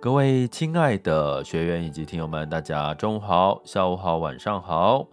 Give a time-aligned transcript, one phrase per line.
[0.00, 5.04] 各位亲爱的学员以及听友们，大家中午好、下午好、晚上好。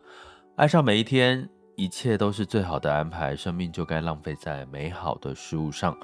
[0.57, 3.35] 爱上每一天，一切都是最好的安排。
[3.35, 5.97] 生命就该浪费在美好的事物上。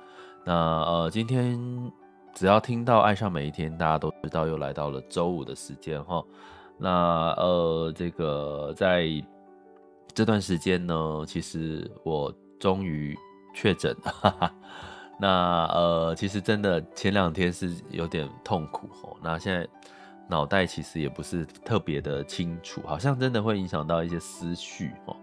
[0.44, 1.60] 那呃，今天
[2.34, 6.24] 只要听到爱上每一天，大家都知道又来到了周五的时间哈。
[6.80, 9.08] 那呃，这个在
[10.12, 13.16] 这段时间呢，其实我终于
[13.54, 14.12] 确诊了。
[14.12, 14.56] 哈哈
[15.22, 19.16] 那呃，其实真的前两天是有点痛苦哦。
[19.22, 19.68] 那现在
[20.28, 25.16] 脑袋其实也不是特别的清楚，好像真的会影响到一些思绪哦。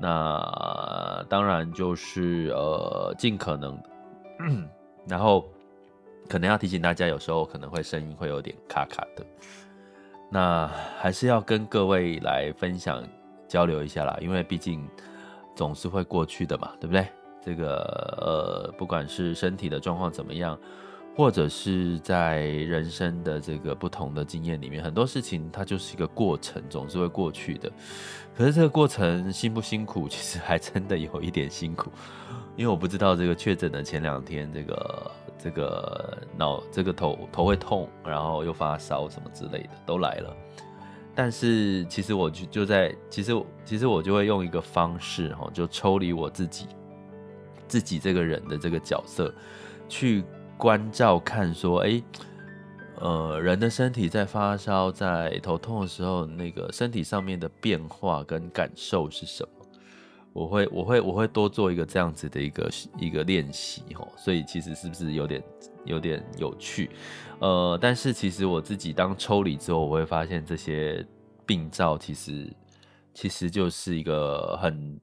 [0.00, 3.78] 那当然就是呃，尽可能，
[5.06, 5.44] 然后
[6.26, 9.26] 可能要提醒大家，有时候可能会声音会有点卡卡的。
[10.30, 13.06] 那还是要跟各位来分享
[13.46, 14.88] 交流一下啦，因为毕竟
[15.54, 17.06] 总是会过去的嘛，对不对？
[17.48, 17.82] 这个
[18.20, 20.58] 呃，不管是身体的状况怎么样，
[21.16, 27.72] 或者是在人生的这个不同的经验里面，很多事情它就是一个过程，总是会过去的。
[28.36, 31.90] 可是这个过程辛不辛苦， 其实还真的有一点辛苦，
[32.54, 40.36] 因为我不知道这个确诊的前两天，这个这个脑这个头头会痛，然后又发烧什么之类的都来了。
[41.14, 46.66] 但是其实我就就在，其实其实我就会用一个方式哈，就抽离我自己。
[47.68, 49.32] 自己这个人的这个角色，
[49.88, 50.24] 去
[50.56, 52.02] 关照看说，哎，
[52.96, 59.66] 呃，人的身体在发烧、在头痛的时候，那个身体上面的变化跟感受是什么？
[60.32, 64.08] 我会，我会，我会多做一个这样子的一个一个练习哦。
[64.16, 65.42] 所以其实是不是有点
[65.84, 66.90] 有点有趣？
[67.38, 71.06] 呃，但是其实我自己当抽离之后，我会发现这些
[71.46, 72.52] 病灶其实
[73.14, 74.98] 其实就是一个很。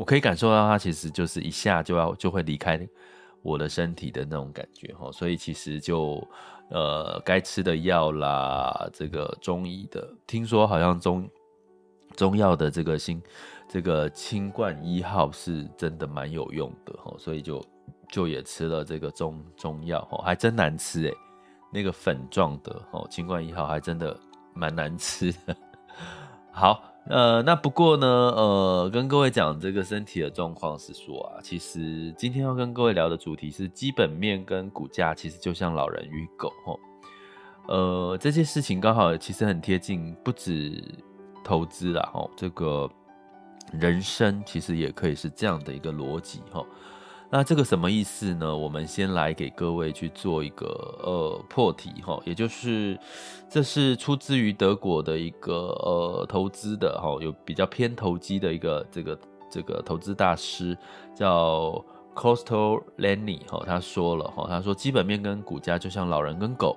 [0.00, 2.80] 我可以感受到它其实就是一下就要就会离开
[3.42, 6.26] 我的身体的那种感觉哈，所以其实就
[6.70, 11.28] 呃该吃的药啦，这个中医的，听说好像中
[12.16, 13.22] 中药的这个新
[13.68, 17.62] 这个清冠一号是真的蛮有用的哈，所以就
[18.08, 21.14] 就也吃了这个中中药哈，还真难吃诶，
[21.70, 24.18] 那个粉状的哦，清冠一号还真的
[24.54, 25.54] 蛮难吃的，
[26.50, 26.89] 好。
[27.06, 36.78] 呃，那不过呢，呃，跟各位讲这个身体的状况是说啊，其实今天要跟各位聊的主题是基本面跟股价，其实就像老人与狗齁。
[37.66, 40.82] 呃，这件事情刚好其实很贴近，不止
[41.42, 42.88] 投资啦，齁，这个
[43.72, 46.64] 人生其实也可以是这样的一个逻辑齁。
[47.32, 48.56] 那这个什么意思呢？
[48.56, 50.66] 我们先来给各位去做一个
[51.04, 52.98] 呃破题哈，也就是
[53.48, 59.18] 这是出自于德国的一个呃投资的哈，有比较偏投机的一个这个
[59.48, 60.76] 这个投资大师
[61.14, 61.84] 叫
[62.16, 66.76] Kostolany 哈，他说了哈，他说基本面跟股价就像老人跟狗，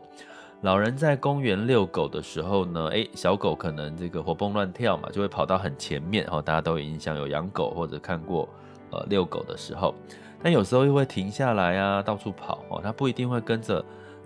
[0.61, 8.47] 老人在公园遛狗的时候呢，诶，小狗可能这个活蹦乱跳嘛，就会跑到很前面，哈，大家都有印象，有养狗或者看过
[8.91, 9.95] 呃遛狗的时候。
[10.43, 12.81] 但有时候又会停下来啊，到处跑哦。
[12.83, 13.83] 它不一定会跟着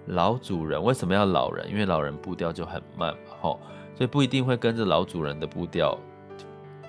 [0.08, 0.84] 老主人。
[0.84, 1.70] 为什么要老人？
[1.70, 3.60] 因为老人步调就很慢嘛，吼，
[3.94, 5.96] 所以不一定会跟着老主人的步调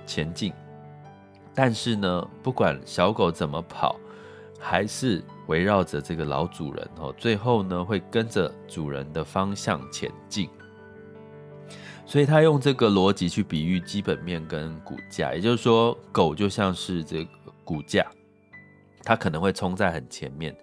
[0.06, 0.50] 前进。
[1.54, 3.96] 但是呢，不管小狗怎么跑，
[4.58, 10.48] 还是围绕着这个老主人哦，最后呢会跟着主人的方向前进。
[12.06, 17.30] 所以他用这个逻辑去比喻基本面跟股价，也就是说，狗就像是这个
[17.62, 18.06] 股价。
[19.04, 20.54] 它可能会冲在很前面，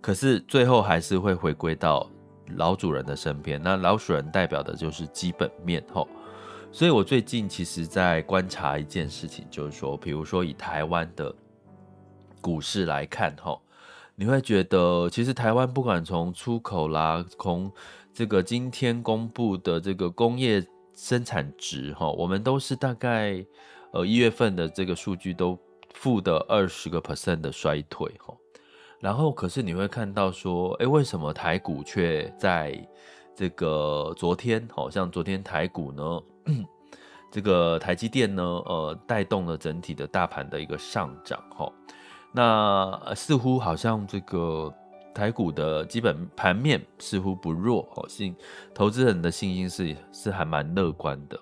[0.00, 2.08] 可是最后还是会回归到
[2.56, 3.60] 老主人的身边。
[3.62, 6.08] 那老主人代表的就是基本面吼。
[6.72, 11.34] 所以我最近其实在观察一件事情，就是说，比如说以台湾的
[12.40, 13.60] 股市来看吼，
[14.14, 17.70] 你会觉得其实台湾不管从出口啦，从
[18.12, 23.44] 这个今天公布的这个工业生产值哈，我们都是大概
[23.92, 25.58] 呃一月份的这个数据都。
[25.94, 28.12] 负的二十个 percent 的衰退，
[29.00, 32.78] 然后可是你会看到说，哎，为什么台股却在
[33.34, 36.22] 这个昨天，好像昨天台股呢，
[37.32, 41.72] 这个台积电呢，呃，带动了整体的大盘的一个上涨，哈，
[42.30, 44.70] 那似乎好像这个。
[45.14, 48.34] 台股的基本盘面似乎不弱哦，信
[48.74, 51.38] 投资人的信心是是还蛮乐观的，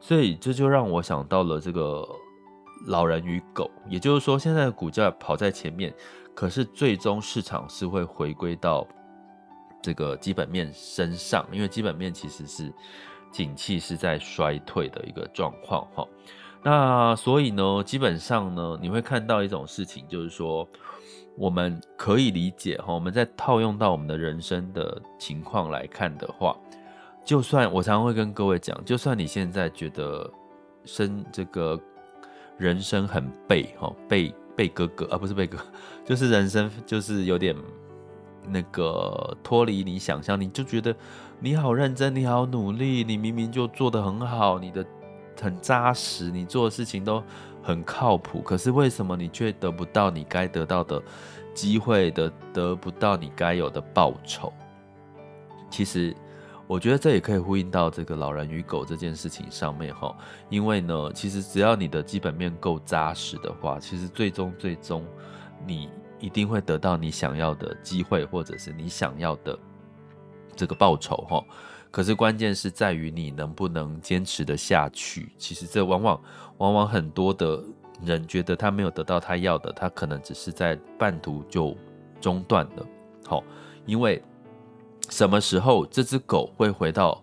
[0.00, 2.04] 所以这就让我想到了这个
[2.86, 5.92] 老人与狗，也就是说，现在的股价跑在前面，
[6.34, 8.86] 可是最终市场是会回归到
[9.80, 12.72] 这个基本面身上，因为基本面其实是
[13.30, 16.06] 景气是在衰退的一个状况哈。
[16.62, 20.68] 那所以呢，基本上呢，你会看到一种事情，就是说。
[21.34, 26.54] 我们可以理解哈，我们在套用到我们的人生的情况来看的话，
[27.24, 30.30] 就算我常常会跟各位讲，就算你现在觉得
[30.84, 31.80] 生这个
[32.62, 35.58] 人生很背哈，背背哥哥啊，不是背哥，
[36.06, 37.56] 就是人生就是有点
[38.48, 40.94] 那个脱离你想象，你就觉得
[41.40, 44.86] 你好认真，你好努力，你明明就做得很好，你的
[45.40, 47.22] 很扎实，你做的事情都。
[47.64, 51.00] 很靠谱，可是为什么你却得不到你该得到的
[51.54, 54.52] 机会的，得不到你该有的报酬？
[55.70, 56.12] 其实，
[56.72, 60.16] 我觉得这也可以呼应到这个老人与狗这件事情上面哈。
[60.48, 65.04] 因为呢，其实只要你的基本面够扎实的话，其实最终最终
[65.66, 69.58] 你一定会得到你想要的机会，或者是你想要的
[70.56, 71.44] 这个报酬哈。
[71.90, 75.30] 可是关键是在于你能不能坚持得下去。
[75.36, 76.22] 其实这往往
[76.56, 77.62] 往往很多的
[78.02, 81.76] 人觉得他没有得到他要的，他可能只是在半途就
[82.18, 82.86] 中断了。
[83.26, 83.44] 好，
[83.84, 84.22] 因为
[85.12, 87.22] 什么时候这只狗会回到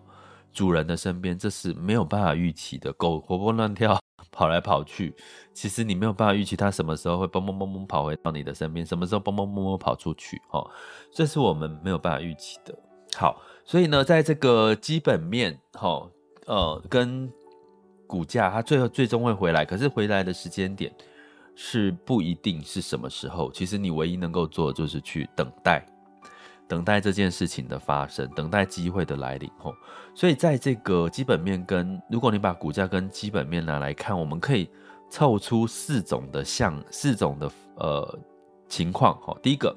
[0.52, 2.92] 主人的身边，这是没有办法预期的。
[2.92, 4.00] 狗活蹦乱跳
[4.30, 5.12] 跑来跑去，
[5.52, 10.40] 其实你没有办法预期它什么时候会蹦蹦蹦蹦跑回到你的身边，什么时候蹦蹦蹦蹦跑出去。
[10.52, 10.70] 哦，
[11.10, 12.72] 这是我们没有办法预期的。
[13.16, 13.42] 好。
[13.62, 16.08] 所以呢，在这个基本面，哈，
[16.46, 17.30] 呃，跟
[18.04, 20.92] 股价，它最后最终会回来，可是回来的时间点
[21.54, 23.48] 是不一定是什么时候。
[23.52, 25.86] 其实你唯一能够做的就是去等待，
[26.70, 29.74] 等待这件事情的发生，等待机会的来临，吼。
[30.14, 34.70] 所以在这个基本面跟，如果你把股价跟基本面拿来看，我们可以
[35.10, 38.18] 凑出四种的像，四种的呃
[38.68, 39.36] 情况，哈。
[39.42, 39.74] 第一个，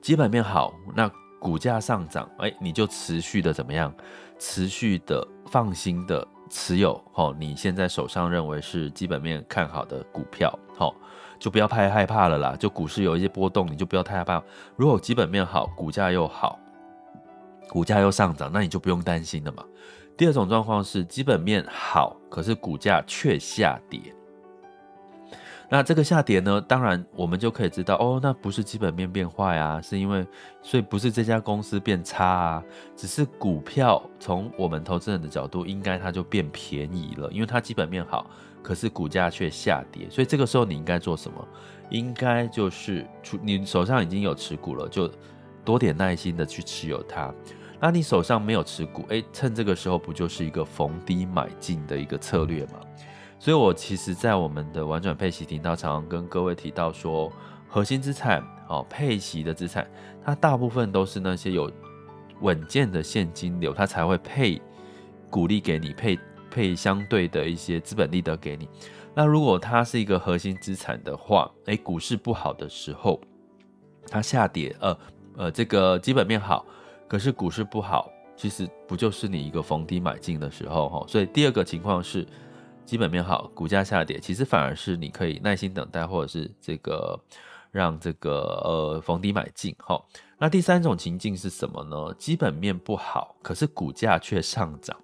[0.00, 1.10] 基本面好，那。
[1.40, 3.94] 股价上涨，哎，你就持续的怎么样？
[4.40, 10.96] 持续的放心的持有，哦，你现在手上认为是基本面看好的股票，好，
[11.38, 12.56] 就不要太害怕了啦。
[12.58, 14.42] 就股市有一些波动，你就不要太害怕。
[14.76, 16.58] 如果基本面好，股价又好，
[17.68, 19.64] 股价又上涨，那你就不用担心了嘛。
[20.16, 24.00] 第二种状况是基本面好，可是股价却下跌。
[25.70, 30.26] 那这个下跌呢，当然我们就可以知道，哦，那不是基本面变坏啊，是因为，
[30.62, 32.64] 所以不是这家公司变差啊，
[32.96, 38.30] 只是股票从我们投资人的角度，应该它就变便宜了，因为它基本面好，
[38.62, 41.46] 可是股价却下跌，所以这个时候你应该做什么？
[41.90, 45.10] 应该就是出你手上已经有持股了，就
[45.64, 47.32] 多点耐心的去持有它。
[47.80, 52.80] 那你手上没有持股，诶，趁这个时候不就是一个逢低买进的一个策略吗？
[53.40, 57.32] 所以，我其实，在我们的玩转配息频道，常常跟各位提到说，
[57.68, 59.88] 核心资产哦，配息的资产，
[60.24, 61.70] 它大部分都是那些有
[62.40, 64.60] 稳健的现金流，它才会配
[65.30, 66.18] 股利给你，配
[66.50, 68.68] 配相对的一些资本利得给你。
[69.14, 73.20] 那如果它是一个核心资产的话，诶，股市不好的时候，
[74.10, 74.98] 它下跌，呃
[75.36, 76.66] 呃，这个基本面好，
[77.06, 81.04] 可是股市不好，其实不就是你一个逢低买进的时候哈？
[81.06, 82.26] 所以第二个情况是。
[82.88, 87.20] 基本面好，股价下跌，其实反而是你可以耐心等待，或者是这个
[87.70, 90.02] 让这个呃逢低买进哈。
[90.38, 92.14] 那第三种情境是什么呢？
[92.18, 94.96] 基本面不好，可是股价却上涨，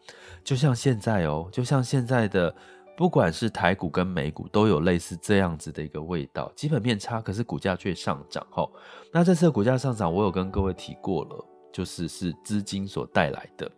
[0.43, 2.57] 就像现在哦，就像现在的，
[2.97, 6.51] 不管是台股跟美股都有类似这样子的一个味道。
[6.57, 8.67] 基本面差，可是股价却上涨哈。
[9.13, 13.71] 那这次股价上涨，我有跟各位提过了，就是是资金所带来的。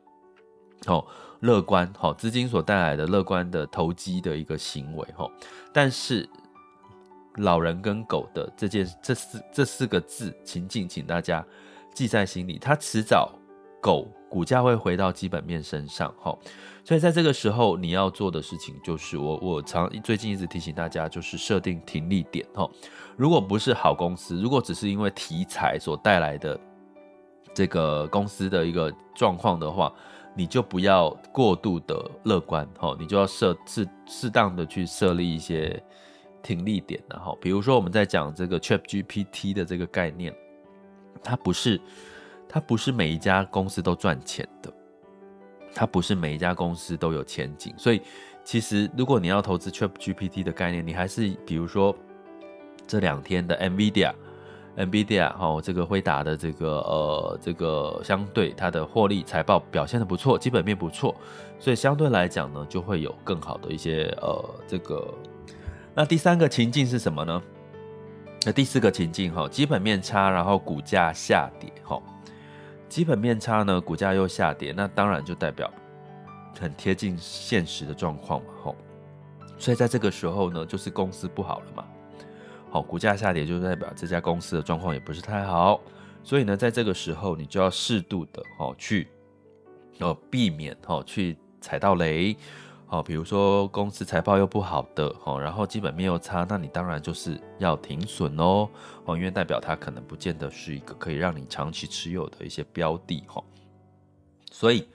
[0.87, 1.05] 哦，
[1.47, 5.31] 乐观，好，资金所带来的乐观的投机的一个行为，哈，
[5.73, 6.29] 但是
[7.37, 11.47] 老人跟狗的这件这四这四个字情境，请大家
[11.95, 13.33] 记在心里，它迟早
[13.81, 16.37] 狗股价会回到基本面身上，哈，
[16.83, 22.69] 所以在这个时候你要做的事情就是我我常最近一直提醒大家，就是设定停利点，哈，
[23.17, 26.59] 如果不是好公司，如果只是因为题材所带来的
[27.55, 29.93] 这个公司的一个状况的话。
[30.37, 35.83] 你就不要过度的乐观哈，你就要设适适当的去设立一些
[36.43, 40.35] 停利点，然后比如说我们在讲这个 ChatGPT 的这个概念，
[41.25, 41.81] 它不是
[42.47, 44.71] 它不是每一家公司都赚钱的，
[45.75, 48.02] 它不是每一家公司都有前景，所以
[48.45, 51.97] 其实如果你要投资 ChatGPT 的概念，你还是比如说
[52.87, 54.12] 这两天的 NVIDIA。
[54.76, 61.14] NVIDIA 哈，这个辉达的这个呃，这个相对它的获利财报表现的不错，基本面不错，
[61.59, 65.12] 所以相对来讲呢，就会有更好的一些呃，这个。
[65.95, 67.42] 那第三个情境是什么呢？
[68.45, 72.00] 那第四个情境哈，基本面差，然后股价下跌哈，
[72.87, 75.73] 基本面差呢，股价又下跌，那当然就代表
[76.61, 78.75] 很贴近现实的状况嘛，哈。
[79.59, 81.85] 所以在这个时候呢，就是公司不好了嘛。
[82.83, 85.80] 股价下跌就代表这家公司的状况也不是太好，
[86.23, 89.09] 所以呢，在这个时候你就要适度的哦去
[90.00, 92.37] 哦避免哦去踩到雷，
[92.88, 98.68] 哦，比如说公司财报又不好的哦，然后基本面又差，那你当然就是要停损哦。
[99.04, 103.42] 哦，因为代表它可能不见得是一个可以让你长期持有的一些标的哈，
[104.50, 104.88] 所以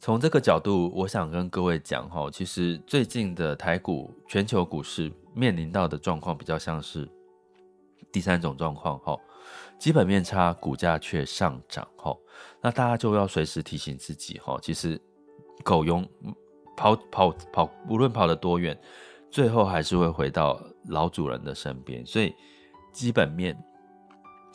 [0.00, 5.12] 从这个角度，我想跟各位讲哈，其实最近的台股、全球股市。
[5.32, 7.08] 面临到的状况比较像是
[8.10, 9.16] 第三种状况哈，
[9.78, 12.12] 基本面差，股价却上涨哈，
[12.60, 15.00] 那大家就要随时提醒自己哈，其实
[15.62, 16.04] 狗熊
[16.76, 18.76] 跑跑跑，无论跑得多远，
[19.30, 22.34] 最后还是会回到老主人的身边，所以
[22.92, 23.56] 基本面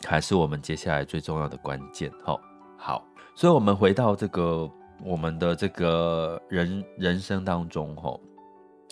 [0.04, 2.38] 还是我们接下来最重要的关键哈。
[2.76, 3.02] 好，
[3.34, 4.70] 所以我们回到这个
[5.04, 8.20] 我们的这个人人生当中吼，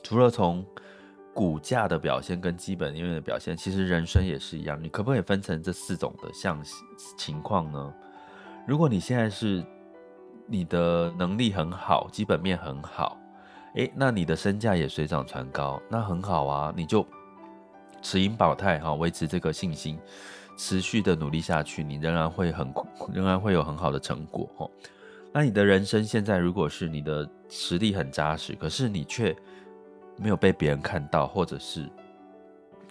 [0.03, 0.65] 除了从
[1.33, 4.81] 股价的表现跟基本面的表现，其实人生也是一样。
[4.81, 6.63] 你可不可以分成这四种的像
[7.17, 7.95] 情况呢？
[8.67, 9.65] 如果你现在是
[10.47, 13.19] 你的能力很好，基本面很好，
[13.75, 17.05] 诶，那你的身价也水涨船高，那很好啊，你就
[18.01, 19.99] 持盈保泰哈，维持这个信心，
[20.57, 22.73] 持续的努力下去，你仍然会很
[23.13, 24.71] 仍然会有很好的成果哈。
[25.37, 29.35] 那你的人生现在如果是你的实力很扎实，可是你却
[30.17, 31.91] 没有被别人看到，或者是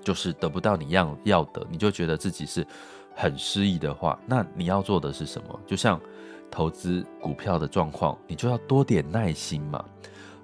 [0.02, 2.68] 就是得不到你要要的，你就觉得自己是
[3.16, 5.58] 很失意的话，那你要做的是什么？
[5.66, 5.98] 就像
[6.52, 9.82] 投资股票的状况，你就要多点耐心嘛，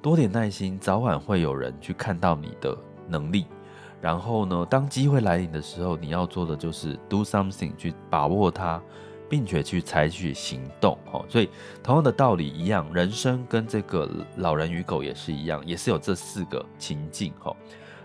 [0.02, 2.78] 多点耐心，早晚会有人去看到你的
[3.10, 3.46] 能力。
[4.00, 8.82] 然后呢，当机会来临的时候，你要做的就是 do something 去把握它。
[9.30, 11.48] 并且去采取行动，哈，所以
[11.84, 17.56] 同样的道理一样，人生跟这个老人与狗也是一样，也是有这四个情境，哈。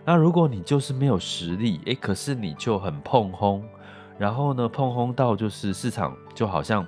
[0.05, 3.65] 那如果你就是没有实力，诶，可是你就很膨风，
[4.19, 6.87] 然后呢，膨风到就是市场就好像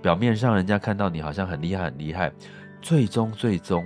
[0.00, 2.32] 表面上人家看到你好像很厉害很厉害，
[2.80, 3.84] 最终最终，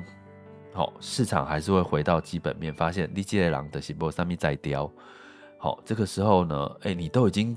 [0.75, 4.93] 好，市场还是会回到基本面，发现你这个人的是波上面在雕，
[5.57, 7.57] 好，这个时候呢，诶，你都已经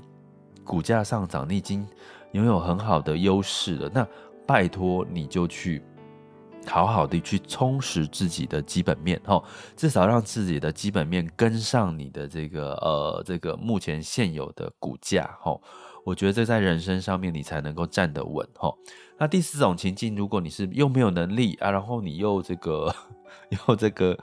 [0.64, 1.86] 股价上涨，你已经。
[2.32, 4.06] 拥有很好的优势了，那
[4.46, 5.82] 拜托你就去
[6.66, 9.42] 好好的去充实自己的基本面，哈，
[9.76, 15.58] 至少让自己的基本面跟上你的这个呃这个目前现有的股价，哈，
[16.04, 18.72] 我觉得这在人生上面你才能够站得稳，哈。
[19.18, 22.94] 那第四种情境，如果你是又没有能力啊，然后你又这个
[23.68, 24.18] 又这个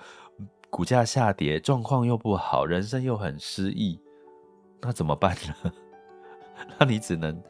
[0.70, 4.00] 股价下跌，状况又不好，人生又很失意，
[4.82, 5.72] 那怎么办呢？
[6.80, 7.42] 那你只能。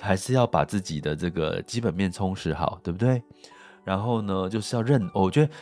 [0.00, 3.22] 还是要把自己的这个基本面充实好，对不对？
[3.84, 5.52] 然后呢，就是要认，我觉得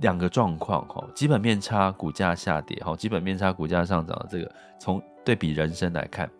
[0.00, 6.30] 两个状况哈，基本面差，股价下跌，哈，基本面差，股价上涨的这个，从对比人生来看，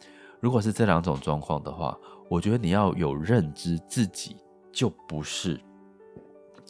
[0.41, 1.97] 如果是这两种状况的话，
[2.31, 4.37] 我觉得你要有认知，自己
[4.73, 5.61] 就不是，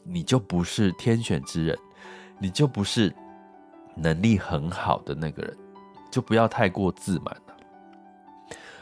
[0.05, 1.79] 你就不是天选之人，
[2.41, 3.15] 你就不是
[3.97, 5.57] 能力很好的那个人，
[6.11, 7.37] 就不要太过自满。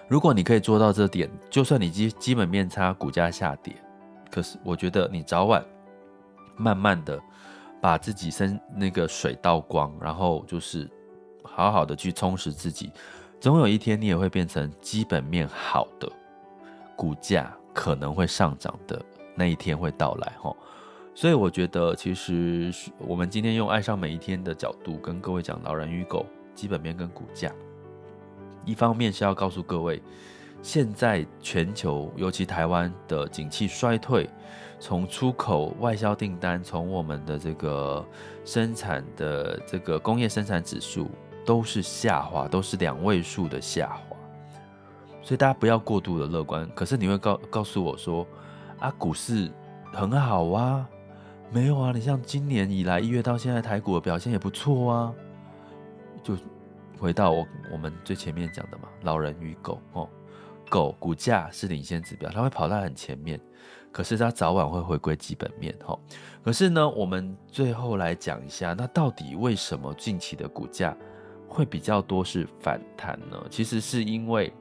[0.09, 3.75] 如果你可以做到这点，就算你基基本面差，股价下跌，
[4.30, 5.64] 可是我觉得你早晚
[6.56, 7.18] 慢慢的
[7.80, 10.88] 把自己身那个水倒光，然后就是
[11.42, 12.92] 好好的去充实自己，
[13.40, 16.11] 总有一天你也会变成基本面好的，
[16.94, 19.00] 股价可能会上涨的
[19.35, 20.54] 那一天会到来哈。
[21.14, 27.50] 所以我觉得，其实我们今天用爱上每一天的角度跟各位讲老人与狗基本面跟股价。
[28.64, 30.02] 一方面是要告诉各位，
[30.62, 34.28] 现在全球尤其台湾的景气衰退，
[34.78, 38.04] 从出口外销订单，从我们的这个
[38.45, 41.11] 生产的这个工业生产指数
[41.45, 44.16] 都是下滑，都是两位数的下滑，
[45.23, 46.69] 所以大家不要过度的乐观。
[46.75, 48.26] 可是你会告告诉我说，
[48.78, 49.50] 啊，股市
[49.92, 50.88] 很好啊，
[51.50, 55.14] 没有啊，你像今年以来一月到现在台股的表现也不错啊。
[56.23, 56.37] 就
[57.02, 60.09] 回到我我们最前面讲的嘛，老人与狗哦，
[60.71, 63.40] 狗股价是领先指标，它会跑到很前面，
[63.90, 65.99] 可是它早晚会回归基本面哈。
[66.44, 70.97] 可是呢，我们最后来讲一下，那到底为什么近期的股价
[71.49, 73.44] 会比较多是反弹呢？
[73.50, 74.52] 其实是因为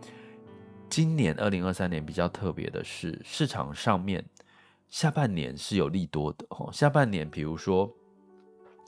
[0.90, 4.26] 今年二零二三年比较特别的是，市场上面
[4.90, 6.72] 下半年是有利多的哦。
[6.74, 7.88] 下半年，比如说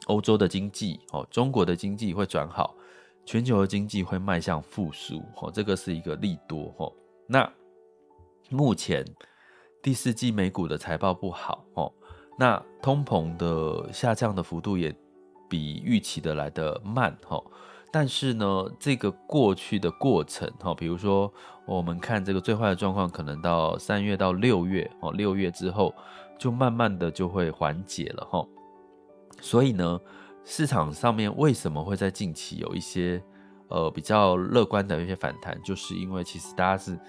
[0.08, 2.76] 欧洲的经济哦，中国的经济会转好，
[3.26, 6.92] 全球的经济会迈向复苏哦，这个是一个利多哦。
[7.28, 7.50] 那
[8.50, 9.06] 目前
[9.82, 11.92] 第四季美股的财报不好哦。
[12.38, 14.94] 那通膨的下降的幅度也
[15.48, 17.40] 比预期的来得慢哈，
[17.92, 21.32] 但是呢，这个过去的过程哈，比如说
[21.68, 25.94] 我们看这个最坏的状况，可能到三月到六月哦，六月之后
[26.40, 28.44] 就慢慢的就会缓解了哈。
[29.40, 30.02] 所以呢，
[30.44, 33.22] 市场上面为什么会在近期有一些
[33.70, 37.00] 呃比较乐观的一些反弹，就是因为其实大家是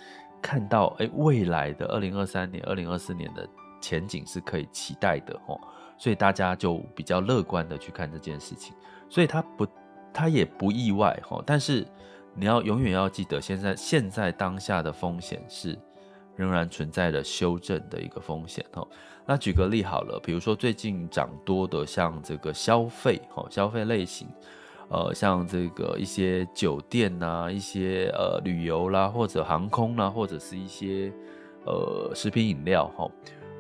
[0.40, 3.48] 看到诶未来的二零二三年、二零二四年的。
[3.80, 5.60] 前景是可以期待的哦，
[5.98, 8.74] 所以大家就比较乐观的去看这件事情，
[9.10, 9.66] 所以它不，
[10.10, 11.42] 它也不意外哈。
[11.44, 11.86] 但是
[12.34, 15.78] 你要永远要记得，现在现在当下的风险是
[16.36, 18.86] 仍然存在的修正的一个风险哦。
[19.26, 24.28] 那举个例好了，比如说最近涨多的像这个消费哈，消费类型，
[24.90, 31.10] 呃，像这个一些酒店呐，一些呃旅游啦，或者航空啦，或者是一些
[31.64, 33.10] 呃食品饮料哈。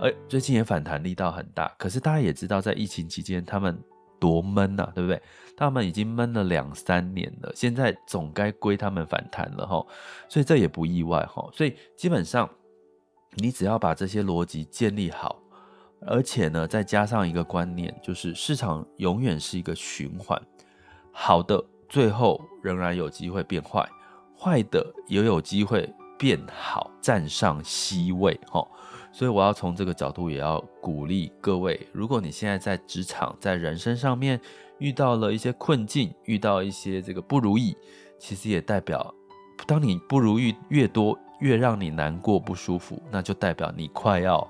[0.00, 3.80] 哎，最近也反弹力道很大，可是大家也知道，在疫情期间他们
[4.20, 5.22] 多闷呐，对不对？
[5.56, 9.86] 他们已经闷了两三年了，现在总该归他们反弹了哈，
[10.28, 11.48] 所以这也不意外哈。
[11.54, 12.50] 所以基本上，
[13.36, 15.40] 你只要把这些逻辑建立好，
[16.06, 20.40] 而且呢，再加上一个观念，就是市场永远是一个循环，
[21.12, 23.88] 好的最后仍然有机会变坏，
[24.38, 28.66] 坏的也有机会变好，站上 C 位哈。
[29.12, 34.40] 所以我要从这个角度，也要鼓励各位，如果你现在在职场、在人生上面
[34.78, 37.76] 遇到了一些困境，遇到一些这个不如意，
[38.18, 39.14] 其实也代表，
[39.68, 44.48] 当你不如意越多，越让你难过不舒服，那就代表你快要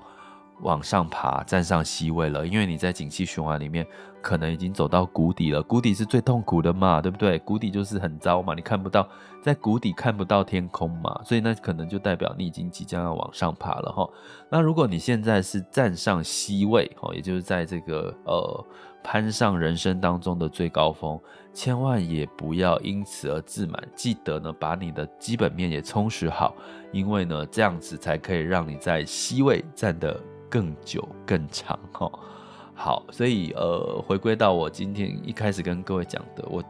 [0.61, 3.85] 往上爬，站上 C 位了，因为你在景气循环里面。
[4.25, 7.37] 可能已经走到谷底了，谷底是最痛苦的嘛，对不对？
[7.37, 9.07] 谷底就是很糟嘛，你看不到，
[9.39, 14.09] 在谷底看不到天空嘛，所以那可能就代表你已经即将要往上爬了哈。
[14.49, 18.65] 那如果你现在是站上 C 位，哈，也就是在这个呃
[19.03, 21.21] 攀上人生当中的最高峰，
[21.53, 26.55] 千万也不要因此而自满，记得呢把你的基本面也充实好，
[26.91, 30.19] 因为呢这样子才可以让你在 C 位站得
[30.55, 32.09] 更久更长哈。
[32.73, 36.63] 好，所以呃，回归到我今天一开始跟各位讲的，我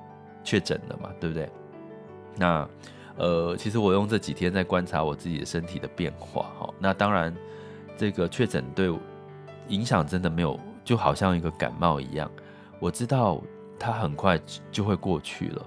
[0.44, 1.48] 确诊了嘛，对不对？
[2.36, 2.68] 那
[3.18, 6.74] 呃，其实我用这几天在观察我自己的身体的变化，哈。
[6.80, 7.36] 那当然，
[7.96, 8.92] 这个确诊对
[9.68, 12.30] 影响真的没有，就好像一个感冒一样。
[12.80, 13.40] 我知道
[13.80, 14.40] 它很快
[14.72, 15.66] 就会过去了。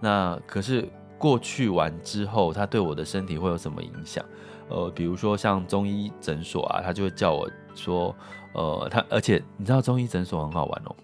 [0.00, 4.24] 那可是过去完之后，它对我的身体会有什么影响？
[4.68, 8.14] 呃，比如说像中医诊所啊，他就会叫我说。
[8.54, 10.96] 呃，他而且你知道中医诊所很好玩哦，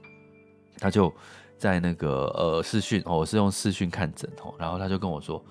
[0.79, 1.13] 他就
[1.59, 5.45] 在那个呃视讯哦，我是用视讯看诊哦，然后他就跟我说，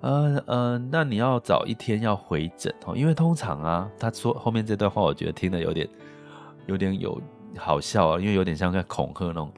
[0.00, 5.88] 呃呃，那你要早一天要回诊哦，因为通常啊，他说后面这段话，我觉得听得有点
[6.66, 7.20] 有点有
[7.58, 9.52] 好笑啊，因为有点像在恐吓那种。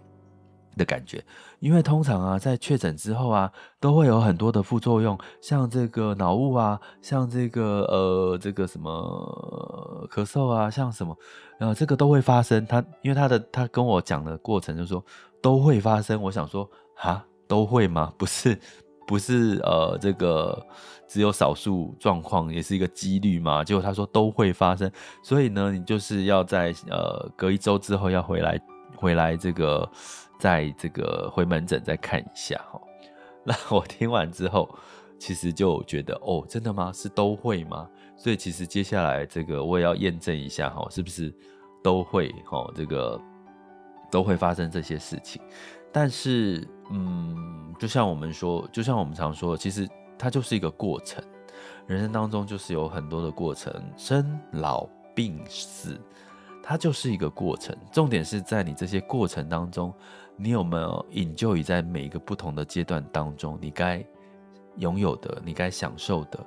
[0.75, 1.23] 的感觉，
[1.63, 3.49] 因为通常啊，在确诊之后啊，
[3.79, 11.17] 都会有很多的副作用，像这个脑雾啊，像这个呃，这个什么咳嗽啊，像什么，
[11.61, 12.67] 呃，这个都会发生。
[12.67, 15.03] 他因为他的他跟我讲的过程就是说
[15.41, 18.13] 都会发生，我想说啊，都会吗？
[18.19, 18.59] 不是，
[19.07, 20.61] 不是，呃，这个
[21.07, 23.63] 只有少数状况，也是一个几率嘛。
[23.63, 24.91] 结果他说都会发生，
[25.23, 28.61] 所以呢，你就是要在呃隔一周之后要回来，
[29.03, 29.91] 回来这个。
[30.39, 32.81] 在这个回门诊再看一下哈，
[33.47, 34.69] 那我听完之后，
[35.17, 36.91] 其实就觉得哦，真的吗？
[36.93, 37.89] 是都会吗？
[38.17, 41.33] 所以其实接下来这个我也要验证一下哈，是不是
[41.81, 42.69] 都会哈？
[42.75, 43.21] 这个
[44.11, 45.41] 都会发生这些事情。
[45.93, 49.89] 但是嗯，就像我们说，就像我们常说，其实
[50.19, 51.23] 它就是一个过程，
[51.87, 56.01] 人生当中就是有很多的过程，生老病死，
[56.63, 57.77] 它就是一个过程。
[57.91, 59.93] 重点是在你这些过程当中。
[60.35, 64.03] 你有没有引咎于在每一个不同的阶段当中，你该
[64.79, 66.41] 拥有的，你该享受的，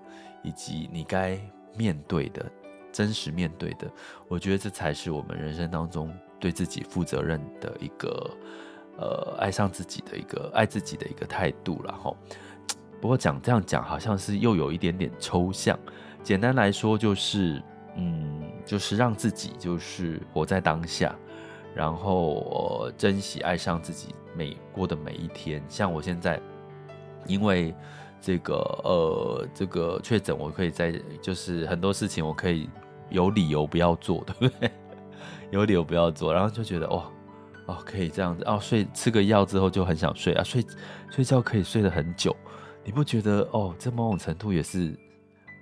[0.43, 1.39] 以及你该
[1.78, 2.43] 面对的，
[2.91, 3.89] 真实面对的，
[4.28, 8.32] 我觉得这才是我们人生当中对自己负责任的一个
[8.97, 12.12] 呃爱上自己的一个爱自己的一个态度了哈。
[12.99, 15.80] 不过讲这样讲好像是又有一点点抽象。
[16.23, 17.62] 简单来说就是，
[17.95, 21.15] 嗯，就是让自己就是活在当下，
[21.75, 25.63] 然后，呃，珍惜爱上自己每过的每一天。
[25.69, 26.41] 像我现在，
[27.28, 27.73] 因为
[28.19, 32.69] 这个呃这个确诊，我可以在就是很多事情我可以
[33.10, 34.71] 有理由不要做，对不对？
[35.51, 37.06] 有理由不要做，然后就觉得哇
[37.67, 40.65] 哦可以这样子哦，睡吃个药之后就很想睡啊，睡
[41.12, 42.36] 睡觉可以睡得很久，
[42.84, 43.75] 你不觉得哦？
[43.78, 44.97] 这某种程度也是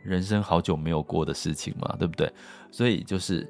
[0.03, 2.31] 人生好久没有过的事情嘛，对不对？
[2.69, 3.49] 所以就是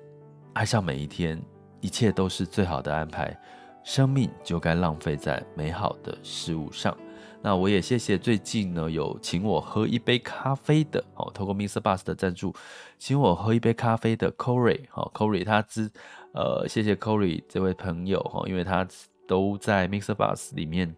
[0.54, 1.42] 爱上每一天，
[1.82, 3.36] 一切都是最好的安排，
[3.84, 6.96] 生命就该浪费在美好的事物上。
[7.42, 11.82] 那我也谢谢最近呢有请我喝一杯咖啡的哦，透过 Mr.
[11.82, 12.56] Bus 的赞助，
[12.98, 15.92] 请我喝一杯咖啡的 Corey 哈，Corey 他之
[16.34, 18.88] 呃谢谢 Corey 这位朋友哈，因为他
[19.28, 20.14] 都在 Mr.
[20.14, 20.96] Bus 里面，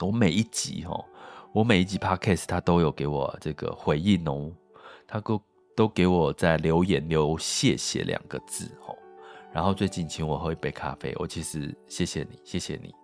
[0.00, 1.04] 我每一集哈，
[1.52, 4.50] 我每一集 Podcast 他都有给我这个回应哦，
[5.08, 5.42] 他都
[5.74, 8.94] 都给我在留言留谢谢两个字哈，
[9.52, 12.94] 然后最近请我喝一杯咖啡，我其实谢谢你，谢谢你，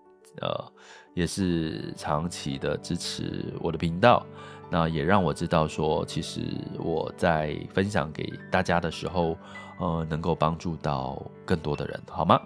[0.41, 0.73] 呃。
[1.15, 4.27] 也是长期的支持我的频道，
[4.69, 6.41] 那也让我知道说，其实
[6.77, 9.39] 我在分享给大家的时候，
[9.79, 12.43] 呃，能够帮助到更多的人，好吗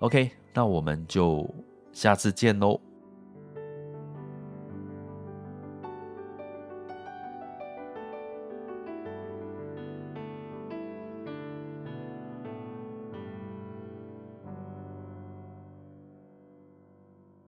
[0.00, 1.48] ？OK，那我们就
[1.94, 2.78] 下次见喽。